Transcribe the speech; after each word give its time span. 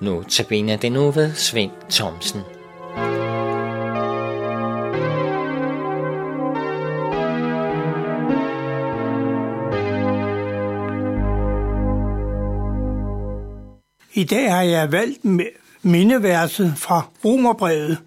Nu 0.00 0.22
tabiner 0.22 0.76
det 0.76 0.92
nu 0.92 1.10
ved 1.10 1.34
Svend 1.34 1.70
Thomsen. 1.90 2.40
I 14.14 14.24
dag 14.24 14.52
har 14.52 14.62
jeg 14.62 14.92
valgt 14.92 15.24
mindeverset 15.82 16.74
fra 16.76 17.06
Romerbrevet, 17.24 17.98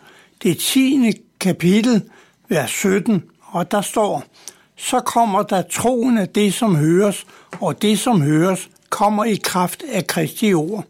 det 0.44 0.58
10. 0.58 1.12
kapitel, 1.40 2.02
vers 2.50 2.72
17, 2.72 3.24
og 3.42 3.72
der 3.72 3.82
står, 3.82 4.24
så 4.78 5.00
kommer 5.00 5.44
der 5.44 5.62
troen 5.62 6.18
af 6.18 6.30
det, 6.30 6.54
som 6.54 6.76
høres, 6.76 7.26
og 7.62 7.82
det, 7.82 8.00
som 8.00 8.22
høres, 8.22 8.70
kommer 8.90 9.26
i 9.26 9.36
kraft 9.36 9.84
af 9.92 10.08
Kristi 10.08 10.54
ord. 10.54 10.86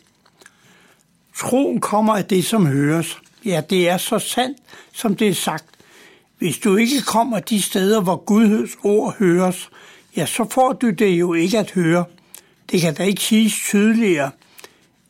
Troen 1.37 1.81
kommer 1.81 2.15
af 2.15 2.25
det, 2.25 2.45
som 2.45 2.65
høres. 2.65 3.19
Ja, 3.45 3.61
det 3.69 3.89
er 3.89 3.97
så 3.97 4.19
sandt, 4.19 4.57
som 4.93 5.15
det 5.15 5.27
er 5.27 5.33
sagt. 5.33 5.65
Hvis 6.37 6.57
du 6.57 6.75
ikke 6.75 7.01
kommer 7.07 7.39
de 7.39 7.61
steder, 7.61 8.01
hvor 8.01 8.15
Guds 8.15 8.69
ord 8.83 9.15
høres, 9.19 9.69
ja, 10.17 10.25
så 10.25 10.47
får 10.51 10.73
du 10.73 10.89
det 10.89 11.19
jo 11.19 11.33
ikke 11.33 11.59
at 11.59 11.71
høre. 11.71 12.05
Det 12.71 12.81
kan 12.81 12.93
da 12.93 13.03
ikke 13.03 13.21
siges 13.21 13.53
tydeligere. 13.53 14.31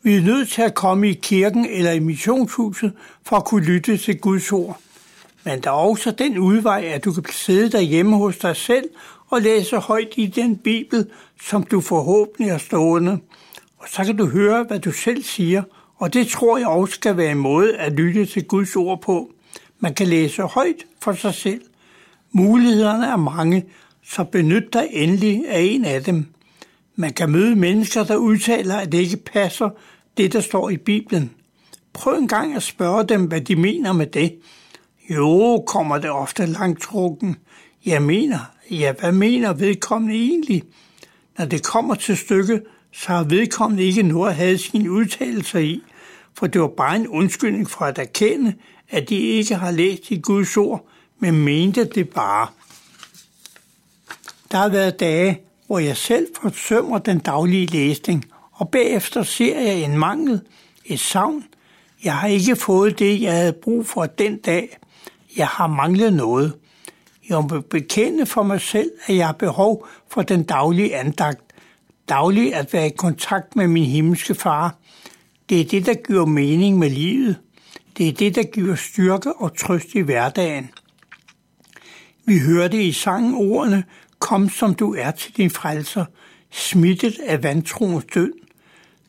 Vi 0.02 0.14
er 0.16 0.20
nødt 0.20 0.48
til 0.48 0.62
at 0.62 0.74
komme 0.74 1.10
i 1.10 1.12
kirken 1.12 1.66
eller 1.66 1.92
i 1.92 1.98
missionshuset 1.98 2.92
for 3.26 3.36
at 3.36 3.44
kunne 3.44 3.64
lytte 3.64 3.96
til 3.96 4.18
Guds 4.18 4.52
ord. 4.52 4.80
Men 5.44 5.60
der 5.60 5.70
er 5.70 5.74
også 5.74 6.10
den 6.10 6.38
udvej, 6.38 6.84
at 6.84 7.04
du 7.04 7.12
kan 7.12 7.34
sidde 7.34 7.72
derhjemme 7.72 8.16
hos 8.16 8.36
dig 8.36 8.56
selv 8.56 8.84
og 9.30 9.42
læse 9.42 9.76
højt 9.76 10.12
i 10.16 10.26
den 10.26 10.56
bibel, 10.56 11.06
som 11.42 11.62
du 11.62 11.80
forhåbentlig 11.80 12.50
har 12.50 12.58
stående. 12.58 13.18
Og 13.78 13.88
så 13.88 14.04
kan 14.04 14.16
du 14.16 14.26
høre, 14.26 14.64
hvad 14.64 14.78
du 14.78 14.92
selv 14.92 15.22
siger, 15.22 15.62
og 15.96 16.14
det 16.14 16.28
tror 16.28 16.58
jeg 16.58 16.66
også 16.66 16.94
skal 16.94 17.16
være 17.16 17.30
en 17.30 17.38
måde 17.38 17.76
at 17.76 17.92
lytte 17.92 18.26
til 18.26 18.44
Guds 18.44 18.76
ord 18.76 19.02
på. 19.02 19.30
Man 19.80 19.94
kan 19.94 20.06
læse 20.06 20.42
højt 20.42 20.86
for 21.00 21.12
sig 21.12 21.34
selv. 21.34 21.60
Mulighederne 22.32 23.06
er 23.06 23.16
mange, 23.16 23.64
så 24.04 24.24
benyt 24.24 24.72
dig 24.72 24.88
endelig 24.90 25.44
af 25.48 25.60
en 25.60 25.84
af 25.84 26.04
dem. 26.04 26.26
Man 26.96 27.12
kan 27.12 27.30
møde 27.30 27.56
mennesker, 27.56 28.04
der 28.04 28.16
udtaler, 28.16 28.76
at 28.76 28.92
det 28.92 28.98
ikke 28.98 29.16
passer, 29.16 29.70
det 30.16 30.32
der 30.32 30.40
står 30.40 30.70
i 30.70 30.76
Bibelen. 30.76 31.30
Prøv 31.92 32.14
en 32.14 32.28
gang 32.28 32.54
at 32.54 32.62
spørge 32.62 33.04
dem, 33.04 33.24
hvad 33.24 33.40
de 33.40 33.56
mener 33.56 33.92
med 33.92 34.06
det. 34.06 34.38
Jo, 35.10 35.64
kommer 35.66 35.98
det 35.98 36.10
ofte 36.10 36.46
langt 36.46 36.82
trukken. 36.82 37.36
Jeg 37.86 38.02
mener, 38.02 38.38
ja, 38.70 38.92
hvad 38.92 39.12
mener 39.12 39.52
vedkommende 39.52 40.14
egentlig? 40.14 40.62
Når 41.38 41.44
det 41.44 41.62
kommer 41.62 41.94
til 41.94 42.16
stykket, 42.16 42.62
så 42.94 43.08
har 43.08 43.24
vedkommende 43.24 43.82
ikke 43.82 44.02
noget 44.02 44.30
at 44.30 44.36
have 44.36 44.58
sine 44.58 44.90
udtalelser 44.90 45.58
i, 45.58 45.82
for 46.34 46.46
det 46.46 46.60
var 46.60 46.68
bare 46.68 46.96
en 46.96 47.08
undskyldning 47.08 47.70
for 47.70 47.84
at 47.84 47.98
erkende, 47.98 48.54
at 48.90 49.08
de 49.08 49.16
ikke 49.16 49.54
har 49.54 49.70
læst 49.70 50.10
i 50.10 50.20
Guds 50.20 50.56
ord, 50.56 50.86
men 51.18 51.44
mente 51.44 51.84
det 51.84 52.08
bare. 52.08 52.48
Der 54.52 54.58
har 54.58 54.68
været 54.68 55.00
dage, 55.00 55.40
hvor 55.66 55.78
jeg 55.78 55.96
selv 55.96 56.26
forsømmer 56.42 56.98
den 56.98 57.18
daglige 57.18 57.66
læsning, 57.66 58.24
og 58.52 58.68
bagefter 58.68 59.22
ser 59.22 59.60
jeg 59.60 59.82
en 59.82 59.98
mangel, 59.98 60.40
et 60.84 61.00
savn. 61.00 61.44
Jeg 62.04 62.16
har 62.16 62.28
ikke 62.28 62.56
fået 62.56 62.98
det, 62.98 63.22
jeg 63.22 63.32
havde 63.32 63.52
brug 63.52 63.86
for 63.86 64.06
den 64.06 64.36
dag. 64.36 64.78
Jeg 65.36 65.46
har 65.46 65.66
manglet 65.66 66.12
noget. 66.12 66.54
Jeg 67.28 67.42
må 67.50 67.60
bekende 67.60 68.26
for 68.26 68.42
mig 68.42 68.60
selv, 68.60 68.90
at 69.06 69.16
jeg 69.16 69.26
har 69.26 69.32
behov 69.32 69.88
for 70.10 70.22
den 70.22 70.42
daglige 70.42 70.96
andagt. 70.96 71.43
Dagligt 72.08 72.54
at 72.54 72.72
være 72.72 72.86
i 72.86 72.96
kontakt 72.96 73.56
med 73.56 73.68
min 73.68 73.84
himmelske 73.84 74.34
far. 74.34 74.76
Det 75.48 75.60
er 75.60 75.64
det, 75.64 75.86
der 75.86 75.94
giver 76.06 76.26
mening 76.26 76.78
med 76.78 76.90
livet. 76.90 77.36
Det 77.98 78.08
er 78.08 78.12
det, 78.12 78.34
der 78.34 78.42
giver 78.42 78.74
styrke 78.74 79.32
og 79.32 79.56
trøst 79.56 79.94
i 79.94 80.00
hverdagen. 80.00 80.70
Vi 82.24 82.38
hørte 82.38 82.82
i 82.82 82.92
sangen 82.92 83.34
ordene, 83.34 83.84
kom 84.18 84.48
som 84.48 84.74
du 84.74 84.94
er 84.94 85.10
til 85.10 85.36
din 85.36 85.50
frelser, 85.50 86.04
smittet 86.50 87.18
af 87.26 87.42
vantroens 87.42 88.04
død. 88.14 88.32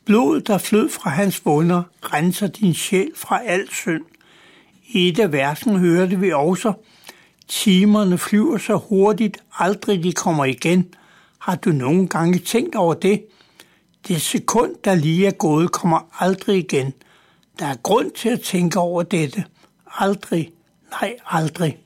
Blodet, 0.06 0.48
der 0.48 0.58
flød 0.58 0.90
fra 0.90 1.10
hans 1.10 1.46
vunder, 1.46 1.84
renser 2.02 2.48
din 2.48 2.74
sjæl 2.74 3.12
fra 3.16 3.42
al 3.46 3.70
synd. 3.72 4.04
I 4.88 5.08
et 5.08 5.20
af 5.20 5.32
versen 5.32 5.80
hørte 5.80 6.20
vi 6.20 6.32
også, 6.32 6.74
timerne 7.48 8.18
flyver 8.18 8.58
så 8.58 8.76
hurtigt, 8.78 9.38
aldrig 9.60 10.04
de 10.04 10.14
kommer 10.14 10.46
igen. 10.46 10.94
Har 11.46 11.56
du 11.56 11.70
nogle 11.70 12.08
gange 12.08 12.40
tænkt 12.40 12.76
over 12.76 12.94
det? 12.94 13.26
Det 14.08 14.22
sekund, 14.22 14.76
der 14.84 14.96
lige 14.96 15.28
er 15.28 15.32
gået, 15.32 15.72
kommer 15.72 16.00
aldrig 16.20 16.58
igen. 16.58 16.94
Der 17.60 17.66
er 17.66 17.76
grund 17.76 18.12
til 18.12 18.30
at 18.30 18.42
tænke 18.42 18.80
over 18.80 19.04
dette. 19.04 19.44
Aldrig, 19.98 20.52
nej 20.92 21.16
aldrig. 21.26 21.78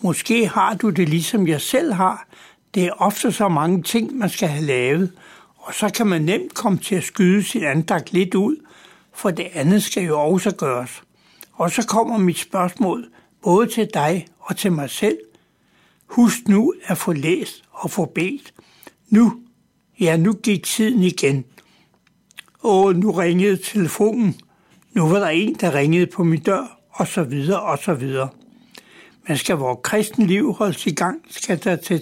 Måske 0.00 0.48
har 0.48 0.74
du 0.74 0.90
det 0.90 1.08
ligesom 1.08 1.46
jeg 1.46 1.60
selv 1.60 1.92
har. 1.92 2.28
Det 2.74 2.84
er 2.84 2.92
ofte 2.92 3.32
så 3.32 3.48
mange 3.48 3.82
ting, 3.82 4.16
man 4.18 4.30
skal 4.30 4.48
have 4.48 4.64
lavet, 4.64 5.12
og 5.56 5.74
så 5.74 5.88
kan 5.88 6.06
man 6.06 6.22
nemt 6.22 6.54
komme 6.54 6.78
til 6.78 6.94
at 6.94 7.04
skyde 7.04 7.44
sin 7.44 7.64
andagt 7.64 8.12
lidt 8.12 8.34
ud, 8.34 8.56
for 9.14 9.30
det 9.30 9.46
andet 9.54 9.82
skal 9.82 10.02
jo 10.02 10.20
også 10.20 10.50
gøres. 10.50 11.02
Og 11.52 11.70
så 11.70 11.86
kommer 11.86 12.18
mit 12.18 12.38
spørgsmål 12.38 13.04
både 13.42 13.66
til 13.66 13.88
dig 13.94 14.26
og 14.38 14.56
til 14.56 14.72
mig 14.72 14.90
selv. 14.90 15.18
Husk 16.08 16.48
nu 16.48 16.74
at 16.84 16.98
få 16.98 17.12
læst 17.12 17.64
og 17.70 17.90
få 17.90 18.04
bedt. 18.04 18.54
Nu, 19.08 19.40
ja 20.00 20.16
nu 20.16 20.32
gik 20.32 20.64
tiden 20.64 21.02
igen. 21.02 21.44
Og 22.60 22.94
nu 22.94 23.10
ringede 23.10 23.56
telefonen. 23.56 24.40
Nu 24.92 25.08
var 25.08 25.18
der 25.18 25.28
en, 25.28 25.54
der 25.54 25.74
ringede 25.74 26.06
på 26.06 26.24
min 26.24 26.40
dør, 26.40 26.80
og 26.90 27.06
så 27.06 27.22
videre, 27.22 27.60
og 27.60 27.78
så 27.78 27.94
videre. 27.94 28.28
Man 29.28 29.38
skal 29.38 29.56
vores 29.56 29.78
kristen 29.82 30.26
liv 30.26 30.52
holdes 30.52 30.86
i 30.86 30.94
gang, 30.94 31.20
skal 31.30 31.64
der 31.64 31.76
til, 31.76 32.00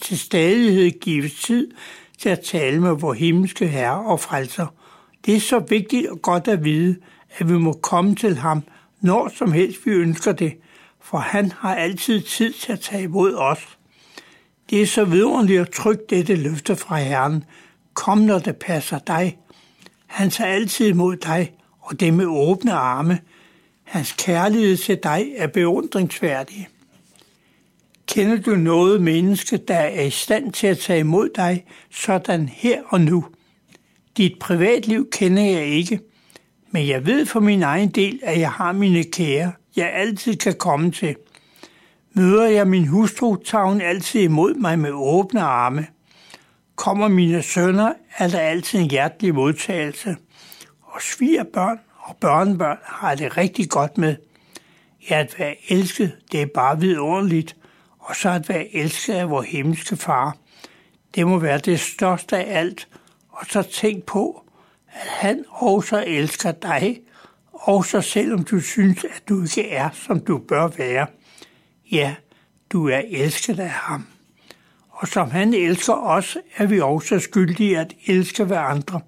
til 0.00 0.18
stadighed 0.18 1.00
gives 1.00 1.34
tid 1.34 1.70
til 2.18 2.28
at 2.28 2.40
tale 2.40 2.80
med 2.80 2.90
vores 2.90 3.18
himmelske 3.18 3.68
Herre 3.68 4.06
og 4.06 4.20
frelser. 4.20 4.66
Det 5.26 5.36
er 5.36 5.40
så 5.40 5.58
vigtigt 5.58 6.08
og 6.08 6.22
godt 6.22 6.48
at 6.48 6.64
vide, 6.64 6.96
at 7.38 7.48
vi 7.48 7.58
må 7.58 7.72
komme 7.72 8.14
til 8.14 8.36
ham, 8.36 8.62
når 9.00 9.30
som 9.34 9.52
helst 9.52 9.86
vi 9.86 9.90
ønsker 9.90 10.32
det, 10.32 10.52
for 11.04 11.18
han 11.18 11.52
har 11.52 11.74
altid 11.74 12.20
tid 12.20 12.52
til 12.52 12.72
at 12.72 12.80
tage 12.80 13.02
imod 13.02 13.34
os. 13.34 13.78
Det 14.70 14.82
er 14.82 14.86
så 14.86 15.04
vidunderligt 15.04 15.60
at 15.60 15.70
trykke 15.70 16.04
dette 16.10 16.34
løfte 16.34 16.76
fra 16.76 16.98
Herren. 16.98 17.44
Kom, 17.94 18.18
når 18.18 18.38
det 18.38 18.56
passer 18.56 18.98
dig. 18.98 19.38
Han 20.06 20.30
tager 20.30 20.50
altid 20.50 20.88
imod 20.88 21.16
dig, 21.16 21.52
og 21.80 22.00
det 22.00 22.14
med 22.14 22.26
åbne 22.26 22.72
arme. 22.72 23.18
Hans 23.84 24.12
kærlighed 24.12 24.76
til 24.76 24.98
dig 25.02 25.32
er 25.36 25.46
beundringsværdig. 25.46 26.68
Kender 28.06 28.36
du 28.36 28.50
noget 28.50 29.02
menneske, 29.02 29.56
der 29.56 29.76
er 29.76 30.02
i 30.02 30.10
stand 30.10 30.52
til 30.52 30.66
at 30.66 30.78
tage 30.78 31.00
imod 31.00 31.28
dig, 31.36 31.64
sådan 31.90 32.48
her 32.48 32.82
og 32.88 33.00
nu? 33.00 33.24
Dit 34.16 34.38
privatliv 34.40 35.10
kender 35.10 35.42
jeg 35.42 35.66
ikke, 35.66 36.00
men 36.70 36.88
jeg 36.88 37.06
ved 37.06 37.26
for 37.26 37.40
min 37.40 37.62
egen 37.62 37.88
del, 37.88 38.20
at 38.22 38.40
jeg 38.40 38.50
har 38.50 38.72
mine 38.72 39.04
kære, 39.04 39.52
jeg 39.76 39.92
altid 39.92 40.36
kan 40.36 40.54
komme 40.54 40.90
til. 40.90 41.16
Møder 42.12 42.46
jeg 42.46 42.68
min 42.68 42.86
hustru, 42.86 43.36
tager 43.36 43.64
hun 43.64 43.80
altid 43.80 44.20
imod 44.20 44.54
mig 44.54 44.78
med 44.78 44.90
åbne 44.92 45.40
arme. 45.40 45.86
Kommer 46.76 47.08
mine 47.08 47.42
sønner, 47.42 47.92
er 48.18 48.28
der 48.28 48.38
altid 48.38 48.78
en 48.78 48.90
hjertelig 48.90 49.34
modtagelse. 49.34 50.16
Og 50.82 51.02
svigerbørn 51.02 51.78
og 51.98 52.16
børnebørn 52.16 52.78
har 52.82 53.14
det 53.14 53.36
rigtig 53.36 53.70
godt 53.70 53.98
med. 53.98 54.16
Ja, 55.10 55.18
at 55.18 55.34
være 55.38 55.56
elsket, 55.68 56.12
det 56.32 56.42
er 56.42 56.46
bare 56.54 56.80
vidunderligt. 56.80 57.56
Og 57.98 58.16
så 58.16 58.30
at 58.30 58.48
være 58.48 58.74
elsket 58.74 59.14
af 59.14 59.30
vores 59.30 59.48
himmelske 59.48 59.96
far. 59.96 60.36
Det 61.14 61.26
må 61.26 61.38
være 61.38 61.58
det 61.58 61.80
største 61.80 62.36
af 62.36 62.58
alt. 62.58 62.88
Og 63.30 63.46
så 63.46 63.62
tænk 63.62 64.04
på, 64.04 64.44
at 64.88 65.08
han 65.08 65.44
også 65.50 66.04
elsker 66.06 66.52
dig, 66.52 67.00
også 67.64 68.00
selvom 68.00 68.44
du 68.44 68.60
synes, 68.60 69.04
at 69.04 69.28
du 69.28 69.42
ikke 69.42 69.70
er, 69.70 69.88
som 69.92 70.20
du 70.20 70.38
bør 70.38 70.68
være. 70.68 71.06
Ja, 71.92 72.14
du 72.72 72.88
er 72.88 73.02
elsket 73.08 73.60
af 73.60 73.70
ham. 73.70 74.06
Og 74.90 75.08
som 75.08 75.30
han 75.30 75.54
elsker 75.54 75.92
os, 75.92 76.36
er 76.56 76.66
vi 76.66 76.80
også 76.80 77.18
skyldige 77.18 77.78
at 77.78 77.94
elske 78.06 78.44
hverandre. 78.44 79.00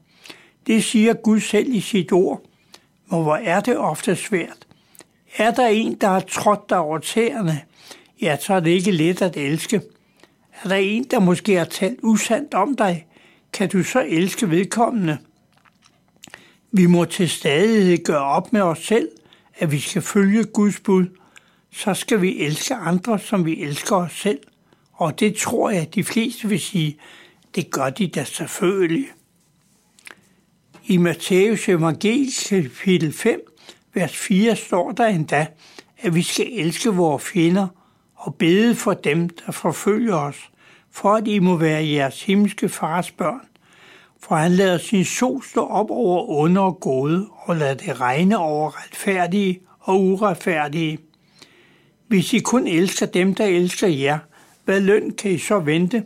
Det 0.66 0.84
siger 0.84 1.14
Gud 1.14 1.40
selv 1.40 1.74
i 1.74 1.80
sit 1.80 2.12
ord. 2.12 2.42
Men 3.10 3.22
hvor 3.22 3.36
er 3.36 3.60
det 3.60 3.78
ofte 3.78 4.16
svært? 4.16 4.66
Er 5.36 5.50
der 5.50 5.66
en, 5.66 5.94
der 5.94 6.08
har 6.08 6.20
trådt 6.20 6.70
dig 6.70 6.78
over 6.78 6.98
tæerne, 6.98 7.60
ja, 8.22 8.36
så 8.40 8.54
er 8.54 8.60
det 8.60 8.70
ikke 8.70 8.90
let 8.90 9.22
at 9.22 9.36
elske. 9.36 9.80
Er 10.62 10.68
der 10.68 10.76
en, 10.76 11.04
der 11.04 11.18
måske 11.18 11.54
har 11.54 11.64
talt 11.64 11.98
usandt 12.02 12.54
om 12.54 12.76
dig, 12.76 13.06
kan 13.52 13.68
du 13.68 13.82
så 13.82 14.04
elske 14.08 14.50
vedkommende? 14.50 15.18
Vi 16.76 16.86
må 16.86 17.04
til 17.04 17.28
stadighed 17.28 18.04
gøre 18.04 18.24
op 18.24 18.52
med 18.52 18.60
os 18.60 18.78
selv, 18.78 19.08
at 19.54 19.72
vi 19.72 19.78
skal 19.78 20.02
følge 20.02 20.44
Guds 20.44 20.80
bud. 20.80 21.06
Så 21.72 21.94
skal 21.94 22.20
vi 22.20 22.38
elske 22.38 22.74
andre, 22.74 23.18
som 23.18 23.46
vi 23.46 23.62
elsker 23.62 23.96
os 23.96 24.12
selv. 24.12 24.38
Og 24.92 25.20
det 25.20 25.36
tror 25.36 25.70
jeg, 25.70 25.82
at 25.82 25.94
de 25.94 26.04
fleste 26.04 26.48
vil 26.48 26.60
sige, 26.60 26.98
det 27.54 27.70
gør 27.70 27.90
de 27.90 28.08
da 28.08 28.24
selvfølgelig. 28.24 29.06
I 30.86 30.96
Matthæus 30.96 31.68
evangelie 31.68 32.30
kapitel 32.48 33.12
5, 33.12 33.40
vers 33.94 34.16
4 34.16 34.56
står 34.56 34.92
der 34.92 35.06
endda, 35.06 35.46
at 35.98 36.14
vi 36.14 36.22
skal 36.22 36.46
elske 36.52 36.90
vores 36.90 37.24
fjender 37.24 37.68
og 38.14 38.34
bede 38.34 38.74
for 38.74 38.94
dem, 38.94 39.28
der 39.28 39.52
forfølger 39.52 40.16
os, 40.16 40.50
for 40.90 41.14
at 41.14 41.28
I 41.28 41.38
må 41.38 41.56
være 41.56 41.86
jeres 41.86 42.22
himmelske 42.22 42.68
fars 42.68 43.10
børn. 43.10 43.48
For 44.28 44.34
han 44.34 44.52
lader 44.52 44.78
sin 44.78 45.04
sol 45.04 45.42
stå 45.42 45.66
op 45.66 45.90
over 45.90 46.28
onde 46.28 46.60
og 46.60 46.80
gode, 46.80 47.26
og 47.44 47.56
lader 47.56 47.74
det 47.74 48.00
regne 48.00 48.38
over 48.38 48.82
retfærdige 48.84 49.60
og 49.80 50.02
uretfærdige. 50.02 50.98
Hvis 52.08 52.32
I 52.32 52.38
kun 52.38 52.66
elsker 52.66 53.06
dem, 53.06 53.34
der 53.34 53.44
elsker 53.44 53.88
jer, 53.88 54.18
hvad 54.64 54.80
løn 54.80 55.10
kan 55.10 55.30
I 55.30 55.38
så 55.38 55.58
vente? 55.58 56.04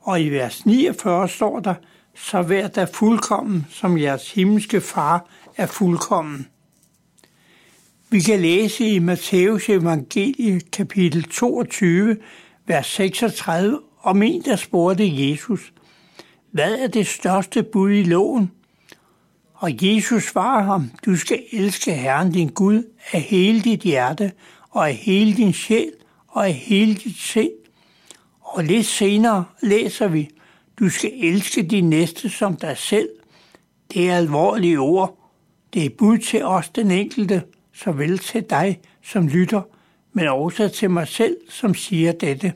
Og 0.00 0.22
i 0.22 0.28
vers 0.28 0.66
49 0.66 1.28
står 1.28 1.60
der, 1.60 1.74
så 2.14 2.42
vær 2.42 2.68
der 2.68 2.86
fuldkommen, 2.86 3.66
som 3.70 3.98
jeres 3.98 4.32
himmelske 4.32 4.80
far 4.80 5.26
er 5.56 5.66
fuldkommen. 5.66 6.46
Vi 8.10 8.20
kan 8.20 8.40
læse 8.40 8.86
i 8.86 8.98
Matteus 8.98 9.68
evangelie 9.68 10.60
kapitel 10.60 11.22
22, 11.22 12.16
vers 12.66 12.86
36, 12.86 13.80
om 14.02 14.22
en, 14.22 14.42
der 14.42 14.56
spurgte 14.56 15.30
Jesus, 15.30 15.72
hvad 16.52 16.78
er 16.78 16.86
det 16.86 17.06
største 17.06 17.62
bud 17.62 17.90
i 17.90 18.02
loven? 18.02 18.50
Og 19.54 19.70
Jesus 19.82 20.22
svarer 20.22 20.62
ham, 20.62 20.90
du 21.06 21.16
skal 21.16 21.42
elske 21.52 21.94
Herren 21.94 22.32
din 22.32 22.48
Gud 22.48 22.82
af 23.12 23.20
hele 23.20 23.60
dit 23.60 23.80
hjerte, 23.80 24.32
og 24.70 24.88
af 24.88 24.94
hele 24.94 25.34
din 25.36 25.52
sjæl, 25.52 25.92
og 26.28 26.46
af 26.46 26.52
hele 26.52 26.94
dit 26.94 27.16
sind. 27.16 27.50
Og 28.40 28.64
lidt 28.64 28.86
senere 28.86 29.44
læser 29.62 30.08
vi, 30.08 30.28
du 30.80 30.88
skal 30.88 31.10
elske 31.16 31.62
din 31.62 31.90
næste 31.90 32.28
som 32.28 32.56
dig 32.56 32.78
selv. 32.78 33.08
Det 33.94 34.10
er 34.10 34.16
alvorlige 34.16 34.78
ord. 34.78 35.18
Det 35.74 35.84
er 35.84 35.90
bud 35.98 36.18
til 36.18 36.44
os 36.44 36.68
den 36.68 36.90
enkelte, 36.90 37.42
såvel 37.72 38.18
til 38.18 38.42
dig 38.42 38.80
som 39.02 39.28
lytter, 39.28 39.62
men 40.12 40.28
også 40.28 40.68
til 40.68 40.90
mig 40.90 41.08
selv, 41.08 41.36
som 41.48 41.74
siger 41.74 42.12
dette. 42.12 42.52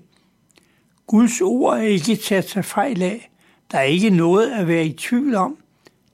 Guds 1.06 1.40
ord 1.40 1.78
er 1.78 1.82
ikke 1.82 2.16
til 2.16 2.34
at 2.34 2.46
tage 2.46 2.62
fejl 2.62 3.02
af. 3.02 3.30
Der 3.72 3.78
er 3.78 3.82
ikke 3.82 4.10
noget 4.10 4.50
at 4.50 4.68
være 4.68 4.86
i 4.86 4.92
tvivl 4.92 5.34
om. 5.34 5.56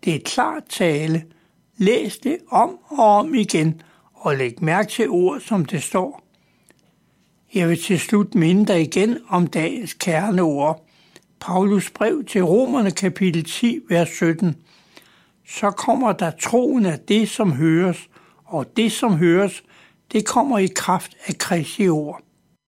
Det 0.05 0.15
er 0.15 0.21
klart 0.25 0.63
tale. 0.69 1.25
Læs 1.77 2.19
det 2.19 2.39
om 2.51 2.79
og 2.89 3.05
om 3.05 3.35
igen, 3.35 3.83
og 4.15 4.37
læg 4.37 4.63
mærke 4.63 4.91
til 4.91 5.09
ord, 5.09 5.41
som 5.41 5.65
det 5.65 5.83
står. 5.83 6.23
Jeg 7.55 7.69
vil 7.69 7.83
til 7.83 8.01
slut 8.01 8.35
minde 8.35 8.67
dig 8.67 8.81
igen 8.81 9.19
om 9.29 9.47
dagens 9.47 9.95
kerneord. 9.95 10.87
Paulus 11.41 11.91
brev 11.91 12.25
til 12.25 12.45
Romerne 12.45 12.91
kapitel 12.91 13.45
10, 13.45 13.81
vers 13.89 14.09
17. 14.09 14.57
Så 15.49 15.71
kommer 15.71 16.13
der 16.13 16.31
troen 16.31 16.87
af 16.87 16.99
det, 16.99 17.29
som 17.29 17.53
høres, 17.53 18.09
og 18.45 18.77
det, 18.77 18.93
som 18.93 19.17
høres, 19.17 19.63
det 20.13 20.27
kommer 20.27 20.59
i 20.59 20.67
kraft 20.67 21.17
af 21.27 21.39
Kristi 21.39 21.89
ord. 21.89 22.23